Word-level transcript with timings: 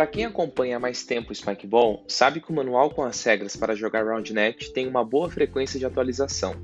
Para 0.00 0.06
quem 0.06 0.24
acompanha 0.24 0.78
há 0.78 0.80
mais 0.80 1.04
tempo 1.04 1.30
o 1.30 1.34
Spikeball, 1.34 2.02
sabe 2.08 2.40
que 2.40 2.50
o 2.50 2.54
manual 2.54 2.88
com 2.88 3.02
as 3.02 3.22
regras 3.22 3.54
para 3.54 3.76
jogar 3.76 4.02
RoundNet 4.02 4.72
tem 4.72 4.88
uma 4.88 5.04
boa 5.04 5.28
frequência 5.28 5.78
de 5.78 5.84
atualização, 5.84 6.56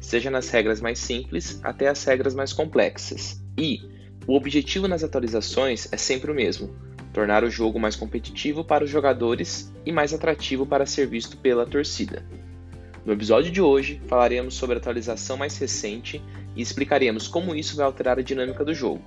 seja 0.00 0.30
nas 0.30 0.48
regras 0.48 0.80
mais 0.80 0.98
simples 0.98 1.60
até 1.62 1.88
as 1.88 2.02
regras 2.02 2.34
mais 2.34 2.54
complexas. 2.54 3.38
E 3.58 3.82
o 4.26 4.34
objetivo 4.34 4.88
nas 4.88 5.04
atualizações 5.04 5.92
é 5.92 5.98
sempre 5.98 6.30
o 6.30 6.34
mesmo: 6.34 6.74
tornar 7.12 7.44
o 7.44 7.50
jogo 7.50 7.78
mais 7.78 7.96
competitivo 7.96 8.64
para 8.64 8.82
os 8.82 8.88
jogadores 8.88 9.70
e 9.84 9.92
mais 9.92 10.14
atrativo 10.14 10.64
para 10.64 10.86
ser 10.86 11.06
visto 11.06 11.36
pela 11.36 11.66
torcida. 11.66 12.24
No 13.04 13.12
episódio 13.12 13.52
de 13.52 13.60
hoje, 13.60 14.00
falaremos 14.06 14.54
sobre 14.54 14.76
a 14.76 14.78
atualização 14.78 15.36
mais 15.36 15.58
recente 15.58 16.24
e 16.56 16.62
explicaremos 16.62 17.28
como 17.28 17.54
isso 17.54 17.76
vai 17.76 17.84
alterar 17.84 18.18
a 18.18 18.22
dinâmica 18.22 18.64
do 18.64 18.72
jogo. 18.72 19.02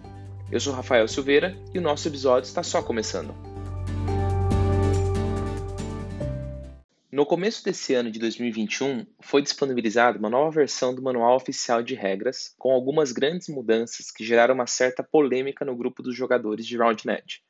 Eu 0.52 0.60
sou 0.60 0.74
Rafael 0.74 1.08
Silveira 1.08 1.58
e 1.74 1.80
o 1.80 1.82
nosso 1.82 2.08
episódio 2.08 2.46
está 2.46 2.62
só 2.62 2.80
começando. 2.80 3.34
No 7.14 7.28
começo 7.28 7.64
desse 7.64 7.94
ano 7.94 8.10
de 8.10 8.18
2021, 8.18 9.06
foi 9.22 9.44
disponibilizada 9.44 10.18
uma 10.18 10.32
nova 10.32 10.50
versão 10.50 10.96
do 10.96 11.02
Manual 11.04 11.36
Oficial 11.36 11.84
de 11.84 11.94
Regras, 11.94 12.56
com 12.58 12.72
algumas 12.72 13.12
grandes 13.12 13.50
mudanças 13.50 14.10
que 14.10 14.26
geraram 14.26 14.56
uma 14.56 14.66
certa 14.66 15.04
polêmica 15.04 15.64
no 15.64 15.76
grupo 15.76 16.02
dos 16.02 16.16
jogadores 16.16 16.66
de 16.66 16.76
RoundNet. 16.76 17.44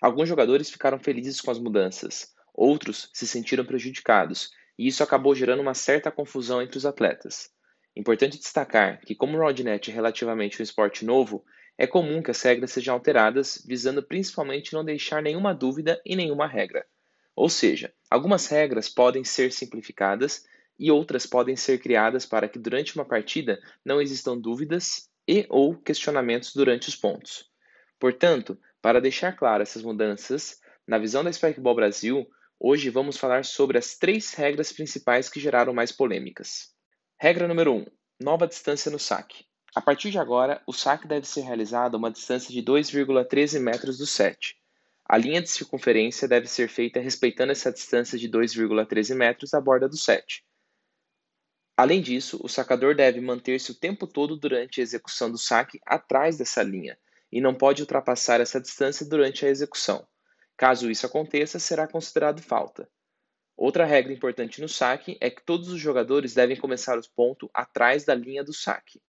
Alguns 0.00 0.26
jogadores 0.26 0.70
ficaram 0.70 0.98
felizes 0.98 1.38
com 1.38 1.50
as 1.50 1.58
mudanças, 1.58 2.32
outros 2.54 3.10
se 3.12 3.26
sentiram 3.26 3.66
prejudicados, 3.66 4.48
e 4.78 4.86
isso 4.86 5.02
acabou 5.02 5.34
gerando 5.34 5.60
uma 5.60 5.74
certa 5.74 6.10
confusão 6.10 6.62
entre 6.62 6.78
os 6.78 6.86
atletas. 6.86 7.50
Importante 7.94 8.38
destacar 8.38 9.02
que, 9.02 9.14
como 9.14 9.36
o 9.36 9.40
RoundNet 9.42 9.90
é 9.90 9.92
relativamente 9.92 10.62
um 10.62 10.64
esporte 10.64 11.04
novo, 11.04 11.44
é 11.76 11.86
comum 11.86 12.22
que 12.22 12.30
as 12.30 12.40
regras 12.40 12.72
sejam 12.72 12.94
alteradas, 12.94 13.62
visando 13.68 14.02
principalmente 14.02 14.72
não 14.72 14.82
deixar 14.82 15.22
nenhuma 15.22 15.52
dúvida 15.52 16.00
em 16.06 16.16
nenhuma 16.16 16.46
regra. 16.46 16.86
Ou 17.36 17.48
seja, 17.48 17.92
algumas 18.10 18.46
regras 18.46 18.88
podem 18.88 19.24
ser 19.24 19.52
simplificadas 19.52 20.44
e 20.78 20.90
outras 20.90 21.26
podem 21.26 21.56
ser 21.56 21.78
criadas 21.78 22.26
para 22.26 22.48
que 22.48 22.58
durante 22.58 22.94
uma 22.94 23.04
partida 23.04 23.60
não 23.84 24.00
existam 24.00 24.36
dúvidas 24.38 25.08
e 25.26 25.46
ou 25.48 25.76
questionamentos 25.76 26.54
durante 26.54 26.88
os 26.88 26.96
pontos. 26.96 27.50
Portanto, 27.98 28.58
para 28.82 29.00
deixar 29.00 29.32
claro 29.32 29.62
essas 29.62 29.82
mudanças, 29.82 30.60
na 30.86 30.98
visão 30.98 31.24
da 31.24 31.32
Spikeball 31.32 31.74
Brasil, 31.74 32.28
hoje 32.60 32.90
vamos 32.90 33.16
falar 33.16 33.44
sobre 33.44 33.78
as 33.78 33.96
três 33.96 34.34
regras 34.34 34.72
principais 34.72 35.28
que 35.28 35.40
geraram 35.40 35.72
mais 35.72 35.90
polêmicas. 35.90 36.74
Regra 37.18 37.48
número 37.48 37.72
1: 37.72 37.76
um, 37.78 37.86
nova 38.20 38.46
distância 38.46 38.90
no 38.90 38.98
saque. 38.98 39.44
A 39.74 39.80
partir 39.80 40.10
de 40.10 40.18
agora, 40.18 40.62
o 40.66 40.72
saque 40.72 41.08
deve 41.08 41.26
ser 41.26 41.40
realizado 41.40 41.94
a 41.94 41.98
uma 41.98 42.10
distância 42.10 42.52
de 42.52 42.62
2,13 42.62 43.58
metros 43.58 43.98
do 43.98 44.06
set. 44.06 44.56
A 45.06 45.18
linha 45.18 45.42
de 45.42 45.50
circunferência 45.50 46.26
deve 46.26 46.46
ser 46.46 46.68
feita 46.68 46.98
respeitando 46.98 47.52
essa 47.52 47.70
distância 47.70 48.18
de 48.18 48.28
2,13 48.28 49.14
metros 49.14 49.50
da 49.50 49.60
borda 49.60 49.88
do 49.88 49.96
set. 49.96 50.44
Além 51.76 52.00
disso, 52.00 52.40
o 52.42 52.48
sacador 52.48 52.94
deve 52.94 53.20
manter-se 53.20 53.72
o 53.72 53.74
tempo 53.74 54.06
todo 54.06 54.36
durante 54.36 54.80
a 54.80 54.82
execução 54.82 55.30
do 55.30 55.36
saque 55.36 55.78
atrás 55.84 56.38
dessa 56.38 56.62
linha 56.62 56.98
e 57.30 57.40
não 57.40 57.54
pode 57.54 57.82
ultrapassar 57.82 58.40
essa 58.40 58.60
distância 58.60 59.04
durante 59.04 59.44
a 59.44 59.48
execução. 59.48 60.06
Caso 60.56 60.90
isso 60.90 61.04
aconteça, 61.04 61.58
será 61.58 61.86
considerado 61.86 62.40
falta. 62.40 62.88
Outra 63.56 63.84
regra 63.84 64.12
importante 64.12 64.60
no 64.60 64.68
saque 64.68 65.18
é 65.20 65.28
que 65.28 65.44
todos 65.44 65.68
os 65.68 65.80
jogadores 65.80 66.32
devem 66.32 66.56
começar 66.56 66.98
o 66.98 67.10
ponto 67.14 67.50
atrás 67.52 68.04
da 68.04 68.14
linha 68.14 68.42
do 68.42 68.52
saque. 68.52 69.02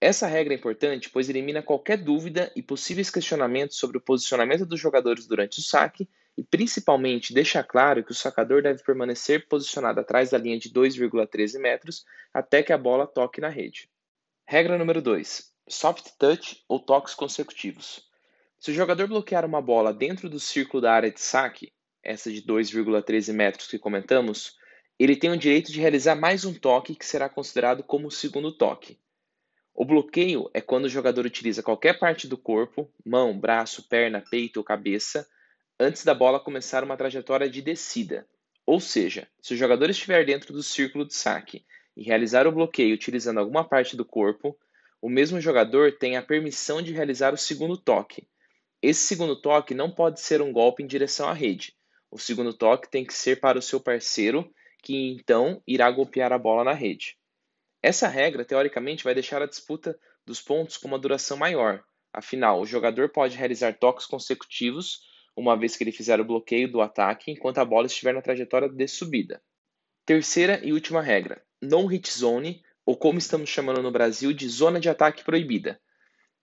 Essa 0.00 0.28
regra 0.28 0.54
é 0.54 0.56
importante 0.56 1.10
pois 1.10 1.28
elimina 1.28 1.60
qualquer 1.60 1.98
dúvida 1.98 2.52
e 2.54 2.62
possíveis 2.62 3.10
questionamentos 3.10 3.78
sobre 3.78 3.98
o 3.98 4.00
posicionamento 4.00 4.64
dos 4.64 4.78
jogadores 4.78 5.26
durante 5.26 5.58
o 5.58 5.62
saque 5.62 6.08
e 6.36 6.44
principalmente 6.44 7.34
deixa 7.34 7.64
claro 7.64 8.04
que 8.04 8.12
o 8.12 8.14
sacador 8.14 8.62
deve 8.62 8.80
permanecer 8.84 9.48
posicionado 9.48 9.98
atrás 9.98 10.30
da 10.30 10.38
linha 10.38 10.56
de 10.56 10.70
2,13 10.70 11.58
metros 11.58 12.04
até 12.32 12.62
que 12.62 12.72
a 12.72 12.78
bola 12.78 13.08
toque 13.08 13.40
na 13.40 13.48
rede. 13.48 13.90
Regra 14.46 14.78
número 14.78 15.02
2: 15.02 15.52
soft 15.68 16.10
touch 16.16 16.62
ou 16.68 16.78
toques 16.78 17.12
consecutivos. 17.12 18.08
Se 18.60 18.70
o 18.70 18.74
jogador 18.74 19.08
bloquear 19.08 19.44
uma 19.44 19.60
bola 19.60 19.92
dentro 19.92 20.30
do 20.30 20.38
círculo 20.38 20.80
da 20.80 20.92
área 20.92 21.10
de 21.10 21.20
saque, 21.20 21.72
essa 22.04 22.30
de 22.30 22.40
2,13 22.42 23.32
metros 23.32 23.66
que 23.66 23.78
comentamos, 23.78 24.56
ele 24.96 25.16
tem 25.16 25.30
o 25.30 25.36
direito 25.36 25.72
de 25.72 25.80
realizar 25.80 26.14
mais 26.14 26.44
um 26.44 26.54
toque 26.54 26.94
que 26.94 27.04
será 27.04 27.28
considerado 27.28 27.82
como 27.82 28.06
o 28.06 28.12
segundo 28.12 28.52
toque. 28.52 28.96
O 29.80 29.84
bloqueio 29.84 30.50
é 30.52 30.60
quando 30.60 30.86
o 30.86 30.88
jogador 30.88 31.24
utiliza 31.24 31.62
qualquer 31.62 32.00
parte 32.00 32.26
do 32.26 32.36
corpo, 32.36 32.92
mão, 33.06 33.38
braço, 33.38 33.88
perna, 33.88 34.20
peito 34.28 34.56
ou 34.56 34.64
cabeça, 34.64 35.24
antes 35.78 36.04
da 36.04 36.12
bola 36.12 36.40
começar 36.40 36.82
uma 36.82 36.96
trajetória 36.96 37.48
de 37.48 37.62
descida. 37.62 38.26
Ou 38.66 38.80
seja, 38.80 39.28
se 39.40 39.54
o 39.54 39.56
jogador 39.56 39.88
estiver 39.88 40.26
dentro 40.26 40.52
do 40.52 40.64
círculo 40.64 41.06
de 41.06 41.14
saque 41.14 41.64
e 41.96 42.02
realizar 42.02 42.44
o 42.44 42.50
bloqueio 42.50 42.92
utilizando 42.92 43.38
alguma 43.38 43.62
parte 43.62 43.96
do 43.96 44.04
corpo, 44.04 44.58
o 45.00 45.08
mesmo 45.08 45.40
jogador 45.40 45.92
tem 45.92 46.16
a 46.16 46.22
permissão 46.22 46.82
de 46.82 46.92
realizar 46.92 47.32
o 47.32 47.38
segundo 47.38 47.76
toque. 47.76 48.26
Esse 48.82 49.06
segundo 49.06 49.40
toque 49.40 49.74
não 49.74 49.92
pode 49.92 50.20
ser 50.20 50.42
um 50.42 50.52
golpe 50.52 50.82
em 50.82 50.88
direção 50.88 51.28
à 51.28 51.32
rede. 51.32 51.72
O 52.10 52.18
segundo 52.18 52.52
toque 52.52 52.90
tem 52.90 53.04
que 53.04 53.14
ser 53.14 53.38
para 53.38 53.56
o 53.56 53.62
seu 53.62 53.78
parceiro, 53.78 54.52
que 54.82 55.12
então 55.12 55.62
irá 55.64 55.88
golpear 55.88 56.32
a 56.32 56.38
bola 56.38 56.64
na 56.64 56.72
rede. 56.72 57.17
Essa 57.88 58.06
regra, 58.06 58.44
teoricamente, 58.44 59.02
vai 59.02 59.14
deixar 59.14 59.40
a 59.40 59.46
disputa 59.46 59.98
dos 60.26 60.42
pontos 60.42 60.76
com 60.76 60.88
uma 60.88 60.98
duração 60.98 61.38
maior. 61.38 61.82
Afinal, 62.12 62.60
o 62.60 62.66
jogador 62.66 63.08
pode 63.08 63.34
realizar 63.34 63.78
toques 63.78 64.04
consecutivos 64.04 65.00
uma 65.34 65.56
vez 65.56 65.74
que 65.74 65.84
ele 65.84 65.90
fizer 65.90 66.20
o 66.20 66.24
bloqueio 66.26 66.70
do 66.70 66.82
ataque 66.82 67.30
enquanto 67.30 67.56
a 67.56 67.64
bola 67.64 67.86
estiver 67.86 68.12
na 68.12 68.20
trajetória 68.20 68.68
de 68.68 68.86
subida. 68.86 69.42
Terceira 70.04 70.60
e 70.62 70.70
última 70.70 71.00
regra: 71.00 71.42
no 71.62 71.86
hit 71.86 72.12
zone, 72.12 72.62
ou 72.84 72.94
como 72.94 73.18
estamos 73.18 73.48
chamando 73.48 73.82
no 73.82 73.90
Brasil 73.90 74.34
de 74.34 74.46
zona 74.50 74.78
de 74.78 74.90
ataque 74.90 75.24
proibida. 75.24 75.80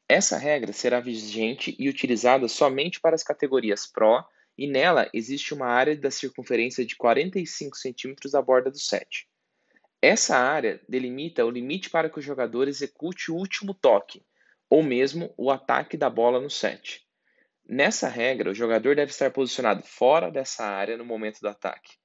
Essa 0.10 0.40
regra 0.40 0.74
será 0.74 1.00
vigente 1.00 1.76
e 1.78 1.88
utilizada 1.88 2.48
somente 2.48 3.00
para 3.00 3.14
as 3.14 3.22
categorias 3.22 3.86
Pro, 3.86 4.26
e 4.58 4.66
nela 4.66 5.08
existe 5.14 5.54
uma 5.54 5.68
área 5.68 5.96
da 5.96 6.10
circunferência 6.10 6.84
de 6.84 6.96
45 6.96 7.78
cm 7.78 8.16
da 8.32 8.42
borda 8.42 8.72
do 8.72 8.80
set. 8.80 9.28
Essa 10.08 10.38
área 10.38 10.80
delimita 10.88 11.44
o 11.44 11.50
limite 11.50 11.90
para 11.90 12.12
que 12.12 12.20
o 12.20 12.22
jogador 12.22 12.68
execute 12.68 13.32
o 13.32 13.36
último 13.36 13.74
toque, 13.74 14.24
ou 14.70 14.84
mesmo 14.84 15.34
o 15.36 15.50
ataque 15.50 15.98
da 15.98 16.12
bola 16.12 16.40
no 16.40 16.48
set. 16.48 17.04
Nessa 17.68 18.08
regra, 18.08 18.52
o 18.52 18.54
jogador 18.54 18.96
deve 18.96 19.10
estar 19.10 19.32
posicionado 19.32 19.82
fora 19.82 20.30
dessa 20.30 20.64
área 20.64 20.96
no 20.96 21.04
momento 21.04 21.40
do 21.40 21.48
ataque. 21.48 21.98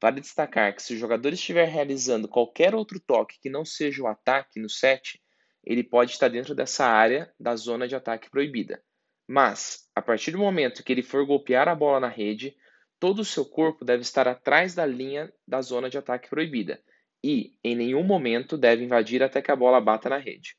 Vale 0.00 0.20
destacar 0.20 0.72
que 0.76 0.80
se 0.80 0.94
o 0.94 0.96
jogador 0.96 1.32
estiver 1.32 1.66
realizando 1.66 2.28
qualquer 2.28 2.72
outro 2.72 3.00
toque 3.00 3.40
que 3.40 3.50
não 3.50 3.64
seja 3.64 4.00
o 4.00 4.06
ataque 4.06 4.60
no 4.60 4.70
set, 4.70 5.20
ele 5.64 5.82
pode 5.82 6.12
estar 6.12 6.28
dentro 6.28 6.54
dessa 6.54 6.86
área 6.86 7.34
da 7.36 7.56
zona 7.56 7.88
de 7.88 7.96
ataque 7.96 8.30
proibida. 8.30 8.80
Mas, 9.26 9.90
a 9.92 10.00
partir 10.00 10.30
do 10.30 10.38
momento 10.38 10.84
que 10.84 10.92
ele 10.92 11.02
for 11.02 11.26
golpear 11.26 11.66
a 11.66 11.74
bola 11.74 11.98
na 11.98 12.08
rede, 12.08 12.54
todo 13.00 13.22
o 13.22 13.24
seu 13.24 13.44
corpo 13.44 13.84
deve 13.84 14.02
estar 14.02 14.28
atrás 14.28 14.72
da 14.72 14.86
linha 14.86 15.32
da 15.48 15.60
zona 15.60 15.90
de 15.90 15.98
ataque 15.98 16.30
proibida, 16.30 16.80
e, 17.22 17.52
em 17.62 17.74
nenhum 17.74 18.02
momento, 18.02 18.56
deve 18.56 18.84
invadir 18.84 19.22
até 19.22 19.42
que 19.42 19.50
a 19.50 19.56
bola 19.56 19.80
bata 19.80 20.08
na 20.08 20.18
rede. 20.18 20.56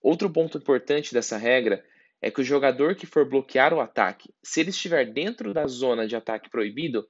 Outro 0.00 0.30
ponto 0.30 0.58
importante 0.58 1.12
dessa 1.12 1.36
regra 1.36 1.84
é 2.20 2.30
que 2.30 2.40
o 2.40 2.44
jogador 2.44 2.94
que 2.94 3.06
for 3.06 3.28
bloquear 3.28 3.74
o 3.74 3.80
ataque, 3.80 4.32
se 4.42 4.60
ele 4.60 4.70
estiver 4.70 5.12
dentro 5.12 5.52
da 5.52 5.66
zona 5.66 6.06
de 6.06 6.16
ataque 6.16 6.48
proibido, 6.48 7.06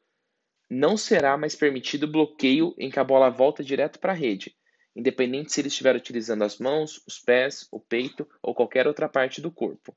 não 0.68 0.96
será 0.96 1.36
mais 1.36 1.54
permitido 1.54 2.08
bloqueio 2.08 2.74
em 2.78 2.90
que 2.90 2.98
a 2.98 3.04
bola 3.04 3.30
volta 3.30 3.62
direto 3.62 4.00
para 4.00 4.12
a 4.12 4.16
rede, 4.16 4.56
independente 4.96 5.52
se 5.52 5.60
ele 5.60 5.68
estiver 5.68 5.94
utilizando 5.94 6.42
as 6.42 6.58
mãos, 6.58 7.02
os 7.06 7.18
pés, 7.18 7.68
o 7.70 7.78
peito 7.78 8.26
ou 8.42 8.54
qualquer 8.54 8.86
outra 8.86 9.08
parte 9.08 9.40
do 9.40 9.50
corpo. 9.50 9.96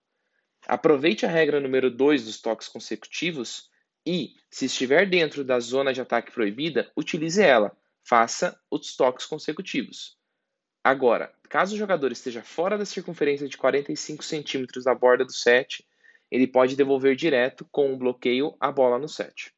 Aproveite 0.68 1.26
a 1.26 1.30
regra 1.30 1.60
número 1.60 1.90
2 1.90 2.26
dos 2.26 2.42
toques 2.42 2.68
consecutivos 2.68 3.70
e, 4.06 4.34
se 4.50 4.66
estiver 4.66 5.10
dentro 5.10 5.44
da 5.44 5.60
zona 5.60 5.94
de 5.94 6.02
ataque 6.02 6.32
proibida, 6.32 6.92
utilize 6.96 7.42
ela, 7.42 7.76
faça 8.04 8.60
os 8.70 8.96
toques 8.96 9.26
consecutivos. 9.26 10.18
Agora, 10.84 11.34
caso 11.50 11.76
o 11.76 11.78
jogador 11.78 12.12
esteja 12.12 12.42
fora 12.42 12.78
da 12.78 12.86
circunferência 12.86 13.48
de 13.48 13.58
45 13.58 14.24
centímetros 14.24 14.86
da 14.86 14.96
borda 14.96 15.26
do 15.26 15.34
set, 15.34 15.86
ele 16.32 16.48
pode 16.48 16.76
devolver 16.76 17.16
direto 17.16 17.68
com 17.72 17.92
um 17.92 17.98
bloqueio 17.98 18.56
a 18.60 18.72
bola 18.72 18.98
no 18.98 19.10
set. 19.10 19.54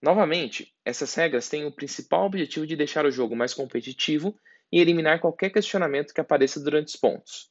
Novamente, 0.00 0.74
essas 0.84 1.12
regras 1.14 1.48
têm 1.48 1.64
o 1.64 1.72
principal 1.72 2.26
objetivo 2.26 2.66
de 2.66 2.76
deixar 2.76 3.04
o 3.04 3.10
jogo 3.10 3.34
mais 3.34 3.52
competitivo 3.52 4.38
e 4.70 4.80
eliminar 4.80 5.20
qualquer 5.20 5.50
questionamento 5.50 6.14
que 6.14 6.20
apareça 6.20 6.60
durante 6.60 6.88
os 6.88 6.96
pontos. 6.96 7.50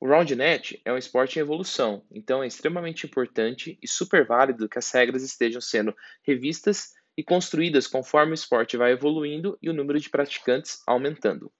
O 0.00 0.06
RoundNet 0.06 0.80
é 0.84 0.92
um 0.92 0.96
esporte 0.98 1.38
em 1.38 1.42
evolução, 1.42 2.04
então 2.10 2.40
é 2.42 2.46
extremamente 2.46 3.04
importante 3.04 3.76
e 3.82 3.88
super 3.88 4.24
válido 4.24 4.68
que 4.68 4.78
as 4.78 4.88
regras 4.92 5.24
estejam 5.24 5.60
sendo 5.60 5.94
revistas 6.22 6.92
e 7.18 7.24
construídas 7.24 7.88
conforme 7.88 8.30
o 8.30 8.34
esporte 8.34 8.76
vai 8.76 8.92
evoluindo 8.92 9.58
e 9.60 9.68
o 9.68 9.74
número 9.74 9.98
de 9.98 10.08
praticantes 10.08 10.80
aumentando. 10.86 11.50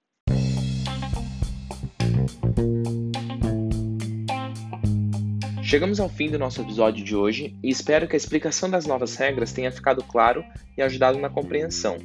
Chegamos 5.61 5.99
ao 5.99 6.07
fim 6.07 6.31
do 6.31 6.39
nosso 6.39 6.61
episódio 6.61 7.03
de 7.03 7.13
hoje 7.13 7.59
e 7.61 7.69
espero 7.69 8.07
que 8.07 8.15
a 8.15 8.17
explicação 8.17 8.69
das 8.69 8.85
novas 8.85 9.17
regras 9.17 9.51
tenha 9.51 9.69
ficado 9.69 10.01
claro 10.01 10.45
e 10.77 10.81
ajudado 10.81 11.19
na 11.19 11.29
compreensão. 11.29 11.97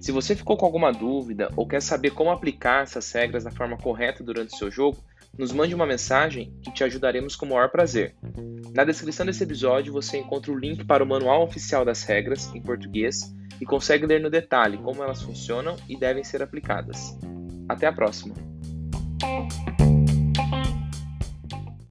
Se 0.00 0.12
você 0.12 0.36
ficou 0.36 0.56
com 0.56 0.64
alguma 0.64 0.92
dúvida 0.92 1.50
ou 1.56 1.66
quer 1.66 1.82
saber 1.82 2.12
como 2.12 2.30
aplicar 2.30 2.84
essas 2.84 3.10
regras 3.10 3.42
da 3.42 3.50
forma 3.50 3.76
correta 3.76 4.22
durante 4.22 4.54
o 4.54 4.56
seu 4.56 4.70
jogo, 4.70 5.04
nos 5.36 5.52
mande 5.52 5.74
uma 5.74 5.86
mensagem 5.86 6.54
que 6.62 6.72
te 6.72 6.84
ajudaremos 6.84 7.36
com 7.36 7.46
o 7.46 7.48
maior 7.50 7.70
prazer. 7.70 8.14
Na 8.74 8.84
descrição 8.84 9.24
desse 9.26 9.42
episódio 9.42 9.92
você 9.92 10.18
encontra 10.18 10.52
o 10.52 10.58
link 10.58 10.84
para 10.84 11.02
o 11.02 11.06
manual 11.06 11.42
oficial 11.42 11.84
das 11.84 12.02
regras 12.02 12.54
em 12.54 12.60
português 12.60 13.34
e 13.60 13.66
consegue 13.66 14.06
ler 14.06 14.20
no 14.20 14.30
detalhe 14.30 14.78
como 14.78 15.02
elas 15.02 15.22
funcionam 15.22 15.76
e 15.88 15.96
devem 15.96 16.24
ser 16.24 16.42
aplicadas. 16.42 17.18
Até 17.68 17.86
a 17.86 17.92
próxima! 17.92 18.34